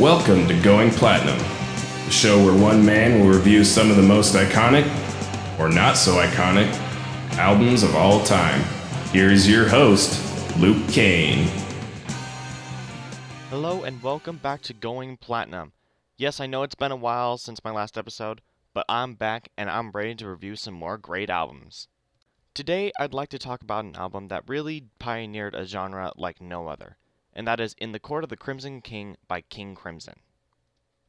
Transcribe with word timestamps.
Welcome 0.00 0.48
to 0.48 0.58
Going 0.62 0.88
Platinum, 0.90 1.36
the 2.06 2.10
show 2.10 2.42
where 2.42 2.58
one 2.58 2.82
man 2.82 3.20
will 3.20 3.28
review 3.28 3.64
some 3.64 3.90
of 3.90 3.96
the 3.96 4.02
most 4.02 4.34
iconic, 4.34 4.88
or 5.58 5.68
not 5.68 5.98
so 5.98 6.12
iconic, 6.12 6.72
albums 7.36 7.82
of 7.82 7.94
all 7.94 8.24
time. 8.24 8.62
Here's 9.12 9.46
your 9.46 9.68
host, 9.68 10.18
Luke 10.56 10.88
Kane. 10.88 11.46
Hello 13.50 13.82
and 13.82 14.02
welcome 14.02 14.38
back 14.38 14.62
to 14.62 14.72
Going 14.72 15.18
Platinum. 15.18 15.72
Yes, 16.16 16.40
I 16.40 16.46
know 16.46 16.62
it's 16.62 16.74
been 16.74 16.92
a 16.92 16.96
while 16.96 17.36
since 17.36 17.62
my 17.62 17.70
last 17.70 17.98
episode, 17.98 18.40
but 18.72 18.86
I'm 18.88 19.16
back 19.16 19.50
and 19.58 19.68
I'm 19.68 19.90
ready 19.90 20.14
to 20.14 20.30
review 20.30 20.56
some 20.56 20.72
more 20.72 20.96
great 20.96 21.28
albums. 21.28 21.88
Today, 22.54 22.90
I'd 22.98 23.12
like 23.12 23.28
to 23.28 23.38
talk 23.38 23.60
about 23.60 23.84
an 23.84 23.96
album 23.96 24.28
that 24.28 24.48
really 24.48 24.86
pioneered 24.98 25.54
a 25.54 25.66
genre 25.66 26.10
like 26.16 26.40
no 26.40 26.68
other, 26.68 26.96
and 27.34 27.46
that 27.46 27.60
is 27.60 27.74
In 27.78 27.92
the 27.92 28.00
Court 28.00 28.24
of 28.24 28.30
the 28.30 28.36
Crimson 28.36 28.80
King 28.80 29.16
by 29.28 29.40
King 29.40 29.74
Crimson. 29.74 30.20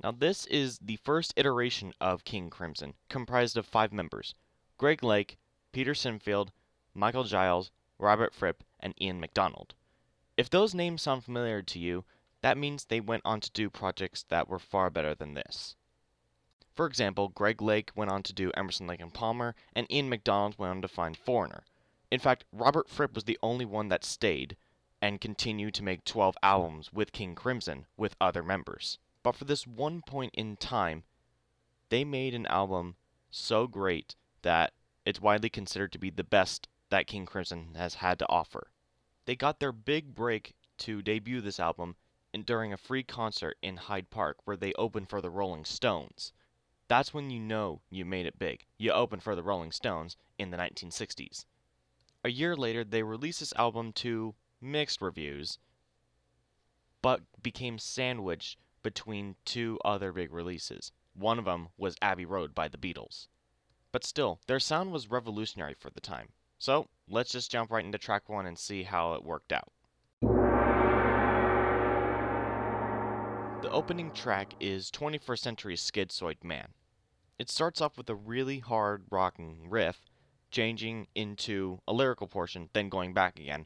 Now, 0.04 0.12
this 0.12 0.46
is 0.48 0.80
the 0.80 0.98
first 0.98 1.34
iteration 1.36 1.94
of 2.02 2.24
King 2.24 2.50
Crimson, 2.50 2.96
comprised 3.10 3.58
of 3.58 3.66
five 3.66 3.94
members 3.94 4.34
Greg 4.78 5.04
Lake, 5.04 5.38
Peter 5.72 5.94
Sinfield, 5.94 6.50
Michael 6.94 7.24
Giles, 7.24 7.72
Robert 8.00 8.34
Fripp, 8.34 8.64
and 8.80 8.94
Ian 9.00 9.20
MacDonald. 9.20 9.76
If 10.38 10.50
those 10.50 10.74
names 10.74 11.04
sound 11.04 11.24
familiar 11.24 11.62
to 11.62 11.80
you, 11.80 12.04
that 12.42 12.58
means 12.58 12.86
they 12.86 13.00
went 13.00 13.22
on 13.24 13.42
to 13.42 13.52
do 13.52 13.70
projects 13.70 14.24
that 14.30 14.50
were 14.50 14.60
far 14.60 14.90
better 14.90 15.14
than 15.14 15.36
this. 15.36 15.76
For 16.74 16.88
example, 16.88 17.28
Greg 17.30 17.62
Lake 17.62 17.92
went 17.96 18.10
on 18.10 18.24
to 18.24 18.34
do 18.34 18.52
Emerson 18.58 18.88
Lake 18.88 19.02
and 19.02 19.14
Palmer, 19.14 19.54
and 19.76 19.92
Ian 19.92 20.10
MacDonald 20.10 20.58
went 20.58 20.72
on 20.72 20.82
to 20.82 20.88
find 20.88 21.16
Foreigner. 21.16 21.64
In 22.10 22.20
fact, 22.20 22.44
Robert 22.52 22.90
Fripp 22.90 23.14
was 23.14 23.26
the 23.26 23.38
only 23.44 23.66
one 23.66 23.90
that 23.90 24.04
stayed 24.04 24.58
and 25.02 25.20
continued 25.20 25.74
to 25.74 25.84
make 25.84 26.06
12 26.06 26.38
albums 26.44 26.94
with 26.94 27.12
King 27.12 27.34
Crimson 27.36 27.86
with 27.98 28.16
other 28.22 28.44
members. 28.44 29.00
But 29.24 29.36
for 29.36 29.46
this 29.46 29.66
one 29.66 30.02
point 30.02 30.34
in 30.36 30.58
time, 30.58 31.04
they 31.90 32.04
made 32.04 32.34
an 32.34 32.46
album 32.48 32.96
so 33.30 33.68
great 33.68 34.16
that 34.44 34.74
it's 35.06 35.22
widely 35.22 35.50
considered 35.50 35.92
to 35.94 36.00
be 36.00 36.10
the 36.10 36.24
best 36.24 36.68
that 36.90 37.08
King 37.08 37.26
Crimson 37.26 37.74
has 37.76 37.96
had 37.96 38.20
to 38.20 38.30
offer. 38.30 38.72
They 39.26 39.36
got 39.36 39.60
their 39.60 39.72
big 39.72 40.14
break 40.14 40.54
to 40.80 41.02
debut 41.02 41.42
this 41.42 41.60
album 41.60 41.96
in, 42.34 42.44
during 42.44 42.74
a 42.74 42.78
free 42.78 43.04
concert 43.04 43.58
in 43.62 43.78
Hyde 43.78 44.10
Park 44.10 44.38
where 44.46 44.58
they 44.58 44.74
opened 44.74 45.10
for 45.10 45.22
the 45.22 45.30
Rolling 45.30 45.66
Stones. 45.66 46.34
That's 46.88 47.14
when 47.14 47.30
you 47.30 47.40
know 47.40 47.82
you 47.90 48.04
made 48.06 48.26
it 48.26 48.38
big. 48.38 48.66
You 48.78 48.92
opened 48.92 49.24
for 49.24 49.36
the 49.36 49.44
Rolling 49.44 49.72
Stones 49.72 50.18
in 50.38 50.52
the 50.52 50.58
1960s. 50.58 51.46
A 52.24 52.30
year 52.30 52.56
later, 52.56 52.84
they 52.84 53.04
released 53.04 53.40
this 53.40 53.54
album 53.58 53.94
to 53.94 54.36
mixed 54.62 55.02
reviews, 55.02 55.58
but 57.02 57.22
became 57.42 57.78
sandwiched 57.78 58.58
between 58.84 59.36
two 59.46 59.80
other 59.84 60.12
big 60.12 60.32
releases. 60.32 60.92
One 61.14 61.40
of 61.40 61.46
them 61.46 61.70
was 61.78 61.96
Abbey 62.02 62.26
Road 62.26 62.56
by 62.56 62.68
the 62.68 62.78
Beatles. 62.78 63.28
But 63.92 64.06
still, 64.06 64.40
their 64.48 64.60
sound 64.60 64.92
was 64.92 65.12
revolutionary 65.12 65.74
for 65.74 65.90
the 65.90 66.00
time. 66.00 66.30
So, 66.58 66.88
let's 67.10 67.32
just 67.32 67.52
jump 67.52 67.72
right 67.72 67.84
into 67.84 67.98
track 67.98 68.30
one 68.30 68.46
and 68.46 68.58
see 68.58 68.84
how 68.84 69.14
it 69.14 69.24
worked 69.24 69.52
out. 69.52 69.72
The 73.62 73.70
opening 73.70 74.12
track 74.12 74.54
is 74.60 74.90
21st 74.92 75.40
Century 75.40 75.76
Schizoid 75.76 76.44
Man. 76.44 76.70
It 77.38 77.50
starts 77.50 77.82
off 77.82 77.98
with 77.98 78.10
a 78.10 78.16
really 78.16 78.60
hard 78.60 79.04
rocking 79.10 79.70
riff, 79.70 80.06
changing 80.52 81.08
into 81.16 81.80
a 81.88 81.94
lyrical 81.94 82.28
portion, 82.28 82.70
then 82.74 82.90
going 82.90 83.14
back 83.14 83.40
again. 83.40 83.66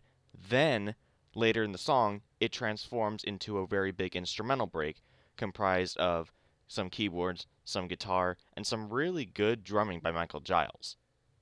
Then, 0.50 0.96
later 1.34 1.64
in 1.64 1.72
the 1.72 1.78
song, 1.78 2.22
it 2.40 2.52
transforms 2.52 3.24
into 3.24 3.58
a 3.58 3.68
very 3.68 3.92
big 3.92 4.16
instrumental 4.16 4.68
break, 4.68 5.02
comprised 5.38 5.98
of 5.98 6.32
some 6.68 6.90
keyboards, 6.90 7.48
some 7.64 7.88
guitar, 7.88 8.38
and 8.54 8.66
some 8.66 8.90
really 8.90 9.26
good 9.26 9.64
drumming 9.64 10.00
by 10.00 10.12
Michael 10.12 10.40
Giles. 10.40 10.98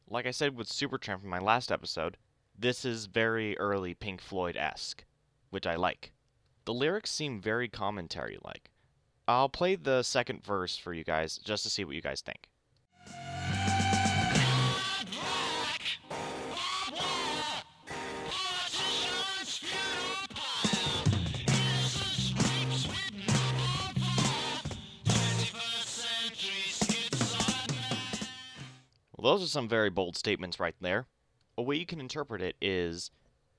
Like 0.08 0.26
I 0.26 0.32
said 0.32 0.56
with 0.56 0.70
Supertramp 0.70 1.24
in 1.24 1.30
my 1.30 1.40
last 1.40 1.72
episode, 1.72 2.18
this 2.58 2.86
is 2.86 3.06
very 3.08 3.58
early 3.58 3.94
Pink 3.94 4.22
Floyd 4.22 4.56
esque, 4.56 5.04
which 5.50 5.66
I 5.66 5.76
like. 5.76 6.12
The 6.66 6.74
lyrics 6.74 7.12
seem 7.12 7.42
very 7.42 7.68
commentary 7.68 8.38
like. 8.44 8.70
I'll 9.28 9.50
play 9.50 9.76
the 9.76 10.04
second 10.04 10.44
verse 10.44 10.78
for 10.78 10.94
you 10.94 11.04
guys 11.04 11.38
just 11.38 11.64
to 11.64 11.70
see 11.70 11.84
what 11.84 11.96
you 11.96 12.02
guys 12.02 12.22
think. 12.22 12.50
Well, 29.24 29.38
those 29.38 29.46
are 29.46 29.52
some 29.52 29.70
very 29.70 29.90
bold 29.90 30.18
statements 30.18 30.60
right 30.60 30.76
there. 30.82 31.08
A 31.58 31.62
way 31.62 31.78
you 31.78 31.86
can 31.86 32.02
interpret 32.02 32.42
it 32.42 32.58
is 32.62 33.10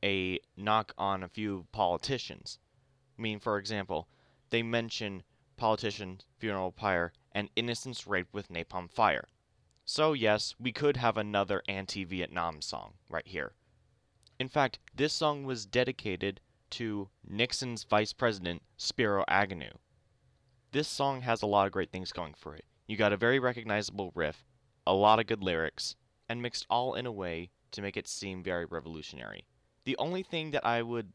a 0.04 0.38
knock 0.58 0.92
on 0.98 1.22
a 1.22 1.28
few 1.28 1.66
politicians. 1.72 2.58
I 3.18 3.22
mean, 3.22 3.40
for 3.40 3.56
example, 3.56 4.06
they 4.50 4.62
mention 4.62 5.22
politician, 5.56 6.20
funeral 6.38 6.70
pyre, 6.70 7.14
and 7.32 7.48
innocents 7.56 8.06
raped 8.06 8.34
with 8.34 8.50
napalm 8.50 8.90
fire. 8.90 9.28
So, 9.86 10.12
yes, 10.12 10.54
we 10.60 10.70
could 10.70 10.98
have 10.98 11.16
another 11.16 11.62
anti 11.66 12.04
Vietnam 12.04 12.60
song 12.60 12.92
right 13.08 13.26
here. 13.26 13.54
In 14.38 14.48
fact, 14.48 14.80
this 14.94 15.14
song 15.14 15.44
was 15.44 15.64
dedicated 15.64 16.42
to 16.72 17.08
Nixon's 17.26 17.84
vice 17.84 18.12
president, 18.12 18.60
Spiro 18.76 19.24
Agnew. 19.28 19.78
This 20.72 20.88
song 20.88 21.22
has 21.22 21.40
a 21.40 21.46
lot 21.46 21.64
of 21.64 21.72
great 21.72 21.90
things 21.90 22.12
going 22.12 22.34
for 22.34 22.54
it. 22.54 22.66
You 22.86 22.98
got 22.98 23.14
a 23.14 23.16
very 23.16 23.38
recognizable 23.38 24.12
riff, 24.14 24.44
a 24.86 24.94
lot 24.94 25.18
of 25.18 25.26
good 25.26 25.42
lyrics, 25.42 25.96
and 26.28 26.42
mixed 26.42 26.66
all 26.68 26.94
in 26.94 27.06
a 27.06 27.12
way 27.12 27.50
to 27.72 27.82
make 27.82 27.96
it 27.96 28.08
seem 28.08 28.42
very 28.42 28.64
revolutionary. 28.64 29.46
The 29.84 29.96
only 29.98 30.22
thing 30.22 30.50
that 30.52 30.64
I 30.64 30.82
would 30.82 31.12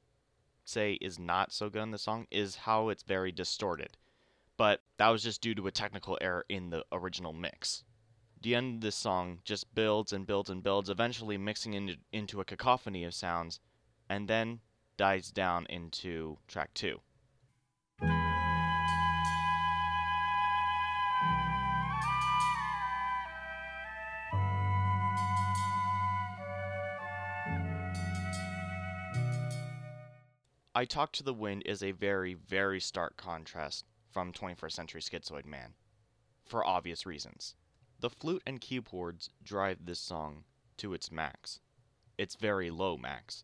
say 0.66 0.94
is 0.94 1.18
not 1.18 1.52
so 1.52 1.70
good 1.70 1.82
on 1.82 1.92
the 1.92 1.98
song 1.98 2.28
is 2.30 2.56
how 2.56 2.90
it's 2.90 3.04
very 3.04 3.32
distorted 3.32 3.98
but 4.60 4.82
that 4.98 5.08
was 5.08 5.24
just 5.24 5.40
due 5.40 5.56
to 5.56 5.68
a 5.68 5.72
technical 5.72 6.18
error 6.20 6.44
in 6.50 6.70
the 6.70 6.84
original 6.92 7.32
mix. 7.32 7.86
The 8.42 8.56
end 8.56 8.76
of 8.76 8.82
this 8.82 8.98
song 8.98 9.40
just 9.46 9.74
builds 9.74 10.12
and 10.12 10.28
builds 10.28 10.50
and 10.50 10.62
builds, 10.62 10.90
eventually 10.90 11.38
mixing 11.38 11.76
into, 11.76 11.96
into 12.12 12.42
a 12.42 12.46
cacophony 12.46 13.06
of 13.06 13.14
sounds, 13.14 13.62
and 14.10 14.28
then 14.28 14.60
dies 14.98 15.32
down 15.32 15.66
into 15.70 16.40
track 16.50 16.74
two. 16.74 17.00
I 30.80 30.86
Talk 30.86 31.12
to 31.12 31.24
the 31.24 31.34
Wind 31.34 31.64
is 31.66 31.84
a 31.84 31.92
very, 31.92 32.36
very 32.36 32.80
stark 32.80 33.18
contrast 33.18 33.84
from 34.12 34.32
21st 34.32 34.72
Century 34.72 35.02
Schizoid 35.02 35.46
Man, 35.46 35.74
for 36.46 36.66
obvious 36.66 37.06
reasons. 37.06 37.56
The 38.00 38.10
flute 38.10 38.42
and 38.48 38.62
keyboards 38.62 39.30
drive 39.44 39.86
this 39.86 40.00
song 40.00 40.46
to 40.78 40.94
its 40.94 41.12
max. 41.12 41.60
It's 42.18 42.36
very 42.36 42.70
low 42.72 42.96
max, 42.96 43.44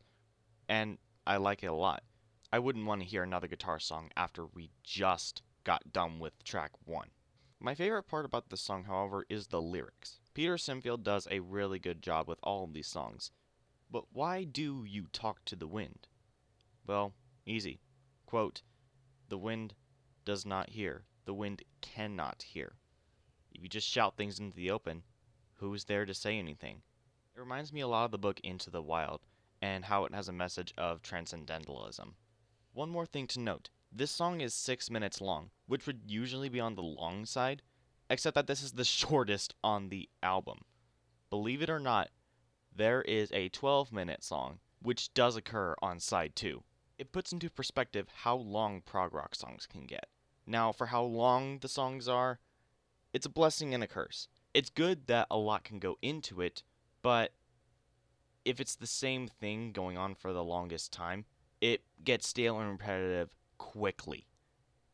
and 0.69 0.97
I 1.28 1.35
like 1.35 1.62
it 1.62 1.66
a 1.68 1.74
lot. 1.74 2.03
I 2.53 2.59
wouldn't 2.59 2.85
want 2.85 3.01
to 3.01 3.06
hear 3.06 3.24
another 3.24 3.50
guitar 3.50 3.79
song 3.79 4.12
after 4.16 4.45
we 4.45 4.69
just 4.81 5.41
got 5.66 5.91
done 5.91 6.19
with 6.19 6.41
track 6.45 6.72
1. 6.85 7.09
My 7.59 7.75
favorite 7.75 8.03
part 8.03 8.24
about 8.24 8.50
this 8.50 8.62
song, 8.62 8.85
however, 8.85 9.25
is 9.28 9.47
the 9.47 9.62
lyrics. 9.62 10.22
Peter 10.34 10.56
Sinfield 10.56 11.03
does 11.03 11.28
a 11.29 11.41
really 11.41 11.79
good 11.79 12.01
job 12.01 12.29
with 12.29 12.40
all 12.44 12.63
of 12.63 12.72
these 12.72 12.88
songs. 12.88 13.31
But 13.91 14.06
why 14.13 14.45
do 14.45 14.85
you 14.88 15.07
talk 15.12 15.44
to 15.44 15.57
the 15.57 15.68
wind? 15.68 16.07
Well, 16.88 17.13
easy. 17.45 17.79
Quote, 18.25 18.61
The 19.29 19.38
wind 19.38 19.75
does 20.25 20.45
not 20.45 20.69
hear. 20.69 21.06
The 21.25 21.33
wind 21.33 21.63
cannot 21.81 22.44
hear. 22.44 22.74
If 23.51 23.62
you 23.63 23.69
just 23.69 23.88
shout 23.88 24.18
things 24.18 24.39
into 24.39 24.56
the 24.56 24.71
open, 24.71 25.03
who's 25.53 25.86
there 25.86 26.06
to 26.06 26.13
say 26.13 26.38
anything? 26.38 26.81
It 27.36 27.39
reminds 27.39 27.71
me 27.71 27.81
a 27.81 27.88
lot 27.88 28.06
of 28.06 28.12
the 28.12 28.18
book 28.18 28.39
Into 28.42 28.69
the 28.69 28.81
Wild 28.81 29.21
and 29.62 29.86
how 29.86 30.06
it 30.06 30.13
has 30.13 30.27
a 30.27 30.33
message 30.33 30.74
of 30.77 31.01
transcendentalism. 31.01 32.15
One 32.74 32.89
more 32.89 33.06
thing 33.06 33.27
to 33.27 33.39
note 33.39 33.69
this 33.92 34.12
song 34.12 34.42
is 34.42 34.53
6 34.53 34.89
minutes 34.89 35.21
long, 35.21 35.51
which 35.68 35.88
would 35.88 36.01
usually 36.06 36.50
be 36.50 36.59
on 36.59 36.75
the 36.75 36.83
long 36.83 37.25
side, 37.25 37.62
except 38.09 38.36
that 38.36 38.47
this 38.47 38.62
is 38.62 38.74
the 38.74 38.83
shortest 39.00 39.56
on 39.63 39.89
the 39.89 40.09
album. 40.21 40.65
Believe 41.30 41.62
it 41.62 41.69
or 41.69 41.80
not, 41.80 42.09
there 42.75 43.01
is 43.03 43.31
a 43.31 43.50
12 43.50 43.92
minute 43.94 44.24
song, 44.24 44.59
which 44.81 45.13
does 45.13 45.38
occur 45.38 45.75
on 45.81 46.00
side 46.00 46.36
2. 46.36 46.62
It 46.97 47.12
puts 47.12 47.31
into 47.31 47.50
perspective 47.50 48.07
how 48.24 48.36
long 48.36 48.81
prog 48.81 49.13
rock 49.13 49.36
songs 49.36 49.68
can 49.68 49.86
get. 49.86 50.07
Now, 50.47 50.71
for 50.71 50.88
how 50.88 51.03
long 51.03 51.59
the 51.59 51.68
songs 51.68 52.07
are, 52.07 52.39
it's 53.13 53.25
a 53.25 53.30
blessing 53.30 53.74
and 53.74 53.83
a 53.83 53.88
curse. 53.88 54.27
It's 54.53 54.69
good 54.69 55.07
that 55.07 55.27
a 55.30 55.38
lot 55.38 55.63
can 55.63 55.80
go 55.80 55.97
into 56.01 56.42
it, 56.42 56.63
but 57.01 57.33
if 58.45 58.59
it's 58.59 58.75
the 58.75 58.88
same 58.88 59.27
thing 59.27 59.71
going 59.71 59.97
on 59.97 60.15
for 60.15 60.31
the 60.31 60.44
longest 60.44 60.94
time, 60.94 61.25
it 61.59 61.81
gets 62.03 62.27
stale 62.27 62.59
and 62.59 62.69
repetitive 62.69 63.36
quickly. 63.57 64.27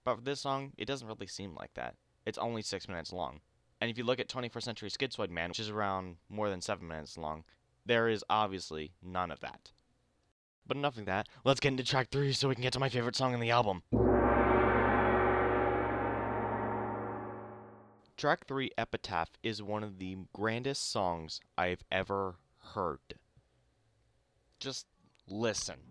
But 0.03 0.15
for 0.15 0.21
this 0.21 0.39
song, 0.39 0.71
it 0.77 0.85
doesn't 0.85 1.07
really 1.07 1.27
seem 1.27 1.53
like 1.53 1.73
that. 1.75 1.95
It's 2.25 2.37
only 2.37 2.61
six 2.61 2.87
minutes 2.87 3.11
long. 3.11 3.41
And 3.79 3.89
if 3.89 3.97
you 3.97 4.03
look 4.03 4.19
at 4.19 4.29
21st 4.29 4.63
Century 4.63 4.89
Schizoid 4.89 5.29
Man, 5.29 5.49
which 5.49 5.59
is 5.59 5.69
around 5.69 6.17
more 6.29 6.49
than 6.49 6.61
seven 6.61 6.87
minutes 6.87 7.17
long, 7.17 7.43
there 7.85 8.07
is 8.07 8.23
obviously 8.29 8.93
none 9.01 9.31
of 9.31 9.39
that. 9.41 9.71
But 10.67 10.77
enough 10.77 10.97
of 10.97 11.05
that, 11.05 11.27
let's 11.43 11.59
get 11.59 11.69
into 11.69 11.83
track 11.83 12.09
three 12.11 12.33
so 12.33 12.47
we 12.47 12.55
can 12.55 12.61
get 12.61 12.73
to 12.73 12.79
my 12.79 12.89
favorite 12.89 13.15
song 13.15 13.33
on 13.33 13.39
the 13.39 13.51
album. 13.51 13.83
Track 18.21 18.45
3 18.45 18.69
Epitaph 18.77 19.31
is 19.41 19.63
one 19.63 19.83
of 19.83 19.97
the 19.97 20.15
grandest 20.31 20.91
songs 20.91 21.39
I've 21.57 21.83
ever 21.91 22.35
heard. 22.75 22.99
Just 24.59 24.85
listen. 25.27 25.90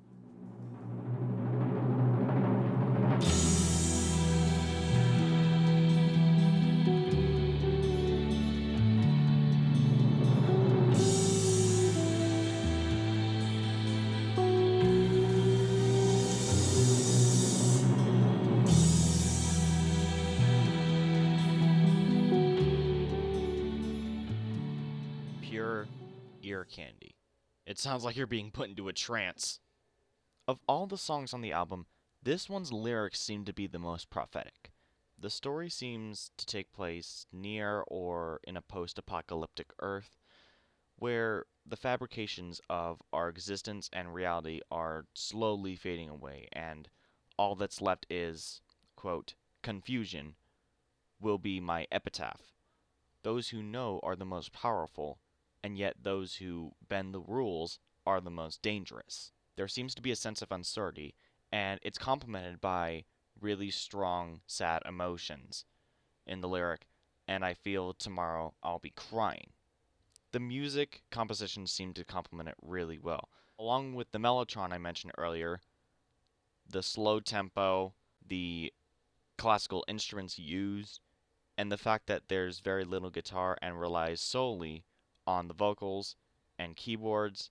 Ear 26.51 26.65
candy. 26.65 27.17
It 27.65 27.79
sounds 27.79 28.05
like 28.05 28.17
you're 28.17 28.27
being 28.27 28.51
put 28.51 28.69
into 28.69 28.89
a 28.89 28.93
trance. 28.93 29.61
Of 30.47 30.61
all 30.67 30.87
the 30.87 30.99
songs 30.99 31.33
on 31.33 31.41
the 31.41 31.53
album, 31.53 31.87
this 32.23 32.49
one's 32.49 32.73
lyrics 32.73 33.21
seem 33.21 33.45
to 33.45 33.53
be 33.53 33.67
the 33.67 33.79
most 33.79 34.11
prophetic. 34.11 34.73
The 35.19 35.31
story 35.31 35.71
seems 35.71 36.33
to 36.37 36.47
take 36.47 36.73
place 36.73 37.27
near 37.33 37.85
or 37.87 38.41
in 38.45 38.57
a 38.57 38.63
post 38.63 38.99
apocalyptic 38.99 39.69
Earth 39.81 40.17
where 40.97 41.47
the 41.65 41.77
fabrications 41.77 42.61
of 42.69 43.01
our 43.13 43.29
existence 43.29 43.89
and 43.93 44.15
reality 44.15 44.61
are 44.71 45.07
slowly 45.15 45.77
fading 45.77 46.11
away, 46.11 46.49
and 46.53 46.89
all 47.39 47.55
that's 47.55 47.81
left 47.81 48.07
is, 48.11 48.61
quote, 48.97 49.35
confusion 49.63 50.35
will 51.21 51.39
be 51.39 51.61
my 51.61 51.87
epitaph. 51.91 52.53
Those 53.23 53.49
who 53.49 53.63
know 53.63 54.01
are 54.03 54.17
the 54.17 54.27
most 54.27 54.53
powerful, 54.53 55.19
and 55.63 55.77
yet 55.77 55.97
those 56.03 56.37
who 56.37 56.73
bend 56.89 57.15
the 57.15 57.21
rules 57.21 57.79
are 58.07 58.21
the 58.21 58.31
most 58.31 58.63
dangerous. 58.63 59.33
There 59.57 59.69
seems 59.69 59.95
to 59.95 60.03
be 60.03 60.11
a 60.11 60.17
sense 60.17 60.43
of 60.43 60.53
uncertainty, 60.53 61.15
and 61.53 61.81
it's 61.83 61.99
complemented 61.99 62.61
by 62.61 63.05
really 63.41 63.71
strong, 63.71 64.41
sad 64.47 64.83
emotions 64.87 65.65
in 66.27 66.41
the 66.41 66.49
lyric, 66.49 66.87
and 67.27 67.45
I 67.45 67.55
feel 67.55 67.93
tomorrow 67.93 68.55
I'll 68.63 68.79
be 68.79 68.91
crying. 68.91 69.53
The 70.33 70.41
music 70.41 71.03
composition 71.11 71.67
seemed 71.67 71.97
to 71.97 72.05
complement 72.05 72.49
it 72.49 72.55
really 72.63 72.99
well. 72.99 73.29
Along 73.59 73.95
with 73.95 74.13
the 74.13 74.19
mellotron 74.19 74.73
I 74.73 74.79
mentioned 74.79 75.13
earlier, 75.19 75.61
the 76.69 76.83
slow 76.83 77.21
tempo, 77.21 77.95
the 78.27 78.73
classical 79.37 79.85
instruments 79.89 80.39
used, 80.39 81.01
and 81.59 81.71
the 81.71 81.77
fact 81.77 82.07
that 82.07 82.29
there's 82.29 82.61
very 82.61 82.85
little 82.85 83.11
guitar 83.11 83.59
and 83.61 83.79
relies 83.79 84.21
solely 84.21 84.85
on 85.27 85.49
the 85.49 85.55
vocals 85.55 86.17
and 86.59 86.77
keyboards 86.77 87.51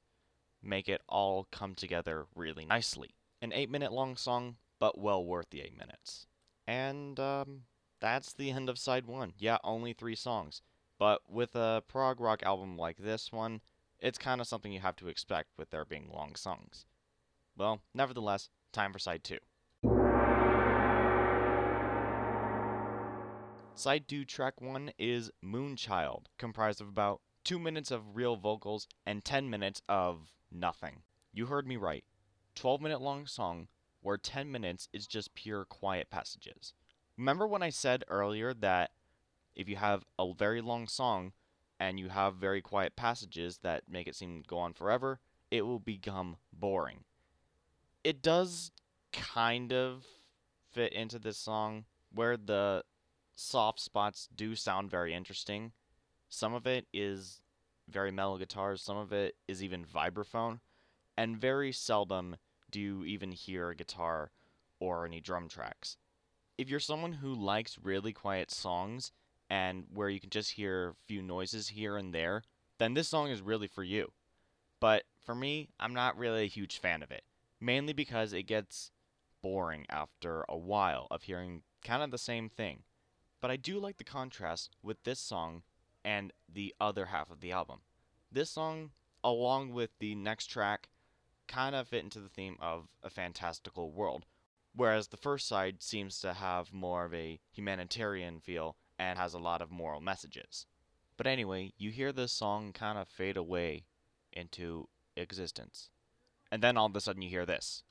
make 0.61 0.89
it 0.89 1.01
all 1.07 1.47
come 1.51 1.75
together 1.75 2.25
really 2.35 2.65
nicely. 2.65 3.15
An 3.41 3.53
8 3.53 3.69
minute 3.69 3.91
long 3.91 4.15
song, 4.15 4.57
but 4.79 4.97
well 4.97 5.23
worth 5.23 5.49
the 5.49 5.61
8 5.61 5.77
minutes. 5.77 6.27
And 6.67 7.19
um, 7.19 7.61
that's 7.99 8.33
the 8.33 8.51
end 8.51 8.69
of 8.69 8.77
side 8.77 9.05
1. 9.05 9.33
Yeah, 9.37 9.57
only 9.63 9.93
3 9.93 10.15
songs. 10.15 10.61
But 10.97 11.21
with 11.29 11.55
a 11.55 11.81
prog 11.87 12.19
rock 12.19 12.43
album 12.43 12.77
like 12.77 12.97
this 12.97 13.31
one, 13.31 13.61
it's 13.99 14.17
kind 14.17 14.41
of 14.41 14.47
something 14.47 14.71
you 14.71 14.81
have 14.81 14.97
to 14.97 15.07
expect 15.07 15.49
with 15.57 15.69
there 15.69 15.85
being 15.85 16.09
long 16.13 16.35
songs. 16.35 16.85
Well, 17.57 17.81
nevertheless, 17.93 18.49
time 18.73 18.93
for 18.93 18.99
side 18.99 19.23
2. 19.23 19.37
Side 23.75 24.09
2, 24.09 24.25
track 24.25 24.59
1 24.59 24.91
is 24.99 25.31
Moonchild, 25.43 26.25
comprised 26.37 26.81
of 26.81 26.89
about 26.89 27.21
2 27.43 27.59
minutes 27.59 27.91
of 27.91 28.15
real 28.15 28.35
vocals 28.35 28.87
and 29.05 29.23
10 29.23 29.49
minutes 29.49 29.81
of 29.87 30.33
nothing. 30.51 31.03
You 31.33 31.47
heard 31.47 31.67
me 31.67 31.77
right. 31.77 32.03
12 32.55 32.81
minute 32.81 33.01
long 33.01 33.25
song 33.25 33.67
where 34.01 34.17
10 34.17 34.51
minutes 34.51 34.89
is 34.93 35.07
just 35.07 35.35
pure 35.35 35.65
quiet 35.65 36.09
passages. 36.09 36.73
Remember 37.17 37.47
when 37.47 37.63
I 37.63 37.69
said 37.69 38.03
earlier 38.07 38.53
that 38.53 38.91
if 39.55 39.67
you 39.67 39.75
have 39.75 40.05
a 40.17 40.33
very 40.33 40.61
long 40.61 40.87
song 40.87 41.33
and 41.79 41.99
you 41.99 42.09
have 42.09 42.35
very 42.35 42.61
quiet 42.61 42.95
passages 42.95 43.59
that 43.63 43.83
make 43.89 44.07
it 44.07 44.15
seem 44.15 44.43
go 44.47 44.57
on 44.57 44.73
forever, 44.73 45.19
it 45.51 45.65
will 45.65 45.79
become 45.79 46.37
boring. 46.53 47.03
It 48.03 48.21
does 48.21 48.71
kind 49.11 49.73
of 49.73 50.05
fit 50.71 50.93
into 50.93 51.19
this 51.19 51.37
song 51.37 51.85
where 52.13 52.37
the 52.37 52.83
soft 53.35 53.79
spots 53.79 54.29
do 54.35 54.55
sound 54.55 54.89
very 54.89 55.13
interesting. 55.13 55.71
Some 56.29 56.53
of 56.53 56.67
it 56.67 56.87
is 56.93 57.41
very 57.87 58.11
mellow 58.11 58.37
guitars, 58.37 58.81
some 58.81 58.97
of 58.97 59.11
it 59.11 59.35
is 59.47 59.63
even 59.63 59.83
vibraphone, 59.83 60.59
and 61.17 61.35
very 61.35 61.71
seldom 61.71 62.37
do 62.71 62.79
you 62.79 63.03
even 63.03 63.31
hear 63.31 63.69
a 63.69 63.75
guitar 63.75 64.31
or 64.79 65.05
any 65.05 65.19
drum 65.19 65.49
tracks. 65.49 65.97
If 66.57 66.69
you're 66.69 66.79
someone 66.79 67.13
who 67.13 67.33
likes 67.33 67.79
really 67.81 68.13
quiet 68.13 68.51
songs 68.51 69.11
and 69.49 69.85
where 69.91 70.09
you 70.09 70.19
can 70.19 70.29
just 70.29 70.51
hear 70.51 70.89
a 70.89 70.95
few 71.07 71.21
noises 71.21 71.69
here 71.69 71.97
and 71.97 72.13
there, 72.13 72.43
then 72.77 72.93
this 72.93 73.07
song 73.07 73.29
is 73.29 73.41
really 73.41 73.67
for 73.67 73.83
you. 73.83 74.11
But 74.79 75.03
for 75.25 75.33
me, 75.33 75.69
I'm 75.79 75.93
not 75.93 76.17
really 76.17 76.43
a 76.43 76.47
huge 76.47 76.77
fan 76.77 77.01
of 77.01 77.11
it, 77.11 77.23
mainly 77.59 77.93
because 77.93 78.33
it 78.33 78.43
gets 78.43 78.91
boring 79.41 79.85
after 79.89 80.45
a 80.47 80.57
while 80.57 81.07
of 81.09 81.23
hearing 81.23 81.63
kind 81.83 82.03
of 82.03 82.11
the 82.11 82.17
same 82.17 82.49
thing. 82.49 82.83
But 83.41 83.51
I 83.51 83.55
do 83.55 83.79
like 83.79 83.97
the 83.97 84.03
contrast 84.03 84.75
with 84.83 85.03
this 85.03 85.19
song 85.19 85.63
and 86.03 86.33
the 86.47 86.73
other 86.79 87.07
half 87.07 87.29
of 87.29 87.41
the 87.41 87.51
album. 87.51 87.79
This 88.31 88.49
song, 88.51 88.91
along 89.23 89.73
with 89.73 89.91
the 89.99 90.15
next 90.15 90.47
track, 90.47 90.89
kind 91.47 91.75
of 91.75 91.87
fit 91.87 92.03
into 92.03 92.19
the 92.19 92.29
theme 92.29 92.57
of 92.59 92.87
a 93.03 93.09
fantastical 93.09 93.91
world, 93.91 94.25
whereas 94.75 95.07
the 95.07 95.17
first 95.17 95.47
side 95.47 95.81
seems 95.81 96.19
to 96.19 96.33
have 96.33 96.73
more 96.73 97.05
of 97.05 97.13
a 97.13 97.39
humanitarian 97.51 98.39
feel 98.39 98.75
and 98.97 99.17
has 99.17 99.33
a 99.33 99.39
lot 99.39 99.61
of 99.61 99.71
moral 99.71 100.01
messages. 100.01 100.65
But 101.17 101.27
anyway, 101.27 101.73
you 101.77 101.91
hear 101.91 102.11
this 102.11 102.31
song 102.31 102.71
kind 102.71 102.97
of 102.97 103.07
fade 103.07 103.35
away 103.35 103.85
into 104.31 104.87
existence. 105.17 105.89
And 106.51 106.63
then 106.63 106.77
all 106.77 106.85
of 106.85 106.95
a 106.95 107.01
sudden 107.01 107.21
you 107.21 107.29
hear 107.29 107.45
this. 107.45 107.83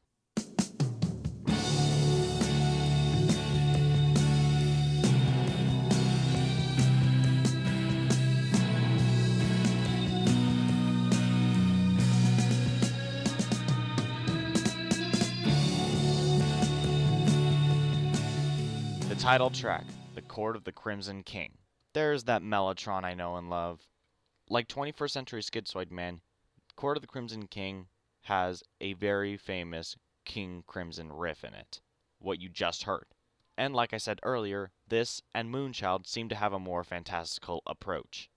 Title 19.28 19.50
track, 19.50 19.84
The 20.14 20.22
Court 20.22 20.56
of 20.56 20.64
the 20.64 20.72
Crimson 20.72 21.22
King. 21.22 21.52
There's 21.92 22.24
that 22.24 22.40
mellotron 22.40 23.04
I 23.04 23.12
know 23.12 23.36
and 23.36 23.50
love. 23.50 23.86
Like 24.48 24.68
21st 24.68 25.10
Century 25.10 25.42
Schizoid 25.42 25.90
Man, 25.90 26.22
Court 26.76 26.96
of 26.96 27.02
the 27.02 27.08
Crimson 27.08 27.46
King 27.46 27.88
has 28.22 28.62
a 28.80 28.94
very 28.94 29.36
famous 29.36 29.98
King 30.24 30.64
Crimson 30.66 31.12
riff 31.12 31.44
in 31.44 31.52
it, 31.52 31.82
what 32.20 32.40
you 32.40 32.48
just 32.48 32.84
heard. 32.84 33.04
And 33.58 33.74
like 33.74 33.92
I 33.92 33.98
said 33.98 34.18
earlier, 34.22 34.70
this 34.88 35.20
and 35.34 35.52
Moonchild 35.52 36.06
seem 36.06 36.30
to 36.30 36.34
have 36.34 36.54
a 36.54 36.58
more 36.58 36.82
fantastical 36.82 37.62
approach. 37.66 38.30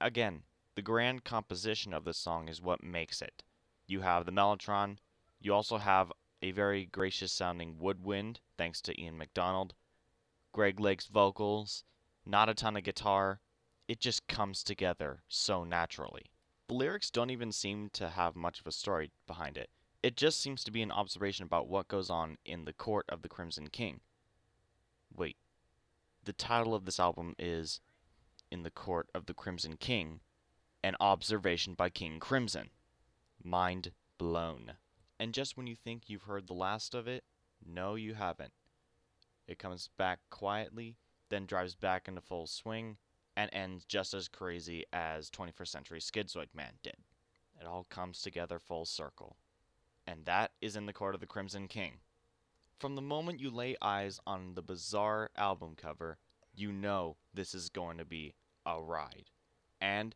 Again, 0.00 0.44
the 0.74 0.80
grand 0.80 1.22
composition 1.22 1.92
of 1.92 2.06
this 2.06 2.16
song 2.16 2.48
is 2.48 2.62
what 2.62 2.82
makes 2.82 3.20
it. 3.20 3.42
You 3.86 4.00
have 4.00 4.24
the 4.24 4.32
mellotron, 4.32 4.96
you 5.38 5.52
also 5.52 5.76
have 5.76 6.10
a 6.40 6.50
very 6.52 6.86
gracious 6.86 7.30
sounding 7.30 7.76
woodwind, 7.78 8.40
thanks 8.56 8.80
to 8.80 8.98
Ian 8.98 9.18
MacDonald, 9.18 9.74
Greg 10.52 10.80
Lake's 10.80 11.06
vocals, 11.06 11.84
not 12.26 12.48
a 12.48 12.54
ton 12.54 12.76
of 12.76 12.82
guitar. 12.82 13.40
It 13.86 14.00
just 14.00 14.26
comes 14.26 14.62
together 14.62 15.22
so 15.28 15.64
naturally. 15.64 16.30
The 16.68 16.74
lyrics 16.74 17.10
don't 17.10 17.30
even 17.30 17.52
seem 17.52 17.90
to 17.94 18.10
have 18.10 18.36
much 18.36 18.60
of 18.60 18.66
a 18.66 18.72
story 18.72 19.10
behind 19.26 19.56
it. 19.56 19.70
It 20.02 20.16
just 20.16 20.40
seems 20.40 20.64
to 20.64 20.70
be 20.70 20.82
an 20.82 20.92
observation 20.92 21.44
about 21.44 21.68
what 21.68 21.88
goes 21.88 22.10
on 22.10 22.38
in 22.44 22.64
the 22.64 22.72
court 22.72 23.06
of 23.08 23.22
the 23.22 23.28
Crimson 23.28 23.68
King. 23.68 24.00
Wait, 25.14 25.36
the 26.24 26.32
title 26.32 26.74
of 26.74 26.84
this 26.84 27.00
album 27.00 27.34
is 27.38 27.80
In 28.50 28.62
the 28.62 28.70
Court 28.70 29.08
of 29.14 29.26
the 29.26 29.34
Crimson 29.34 29.76
King 29.76 30.20
An 30.82 30.96
Observation 31.00 31.74
by 31.74 31.90
King 31.90 32.20
Crimson. 32.20 32.70
Mind 33.42 33.92
blown. 34.18 34.74
And 35.18 35.34
just 35.34 35.56
when 35.56 35.66
you 35.66 35.76
think 35.76 36.08
you've 36.08 36.22
heard 36.22 36.46
the 36.46 36.54
last 36.54 36.94
of 36.94 37.06
it, 37.06 37.24
no, 37.64 37.94
you 37.94 38.14
haven't. 38.14 38.52
It 39.50 39.58
comes 39.58 39.90
back 39.98 40.20
quietly, 40.30 40.96
then 41.28 41.44
drives 41.44 41.74
back 41.74 42.06
into 42.06 42.20
full 42.20 42.46
swing, 42.46 42.98
and 43.36 43.50
ends 43.52 43.84
just 43.84 44.14
as 44.14 44.28
crazy 44.28 44.84
as 44.92 45.28
21st 45.28 45.66
Century 45.66 45.98
Schizoid 45.98 46.54
Man 46.54 46.74
did. 46.84 46.94
It 47.60 47.66
all 47.66 47.84
comes 47.90 48.22
together 48.22 48.60
full 48.60 48.84
circle. 48.84 49.36
And 50.06 50.24
that 50.24 50.52
is 50.60 50.76
in 50.76 50.86
the 50.86 50.92
Court 50.92 51.16
of 51.16 51.20
the 51.20 51.26
Crimson 51.26 51.66
King. 51.66 51.94
From 52.78 52.94
the 52.94 53.02
moment 53.02 53.40
you 53.40 53.50
lay 53.50 53.74
eyes 53.82 54.20
on 54.24 54.54
the 54.54 54.62
bizarre 54.62 55.30
album 55.36 55.74
cover, 55.76 56.18
you 56.54 56.70
know 56.70 57.16
this 57.34 57.52
is 57.52 57.70
going 57.70 57.98
to 57.98 58.04
be 58.04 58.34
a 58.64 58.80
ride. 58.80 59.30
And 59.80 60.14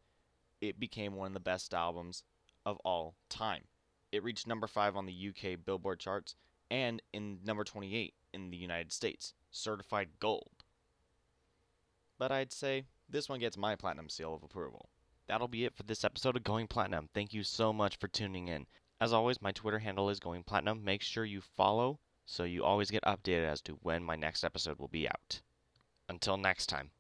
it 0.61 0.79
became 0.79 1.17
one 1.17 1.27
of 1.27 1.35
the 1.35 1.41
best 1.41 1.75
albums 1.75 2.23
of 2.65 2.79
all 2.85 3.17
time. 3.29 3.65
It 4.13 4.23
reached 4.23 4.47
number 4.47 4.69
5 4.69 4.95
on 4.95 5.07
the 5.07 5.31
UK 5.31 5.59
Billboard 5.65 5.99
charts 5.99 6.37
and 6.75 7.01
in 7.13 7.39
number 7.45 7.63
28 7.63 8.15
in 8.33 8.51
the 8.51 8.57
United 8.57 8.93
States, 8.93 9.33
certified 9.51 10.09
gold. 10.19 10.51
But 12.19 12.33
I'd 12.33 12.53
say 12.53 12.85
this 13.09 13.29
one 13.29 13.39
gets 13.39 13.57
my 13.57 13.77
platinum 13.77 14.09
seal 14.09 14.35
of 14.35 14.43
approval. 14.43 14.89
That'll 15.29 15.49
be 15.49 15.65
it 15.65 15.77
for 15.77 15.85
this 15.85 16.05
episode 16.05 16.37
of 16.37 16.43
Going 16.43 16.67
Platinum. 16.67 17.09
Thank 17.15 17.33
you 17.33 17.45
so 17.45 17.73
much 17.73 17.97
for 17.97 18.09
tuning 18.09 18.49
in. 18.49 18.67
As 19.01 19.13
always, 19.13 19.41
my 19.41 19.53
Twitter 19.53 19.79
handle 19.79 20.11
is 20.11 20.19
Going 20.19 20.43
Platinum. 20.43 20.85
Make 20.85 21.03
sure 21.03 21.25
you 21.25 21.41
follow 21.41 22.01
so 22.27 22.45
you 22.45 22.65
always 22.65 22.91
get 22.91 23.05
updated 23.05 23.49
as 23.49 23.61
to 23.63 23.79
when 23.83 24.03
my 24.03 24.17
next 24.17 24.45
episode 24.45 24.79
will 24.79 24.89
be 24.89 25.09
out. 25.09 25.41
Until 26.09 26.37
next 26.37 26.67
time. 26.67 26.91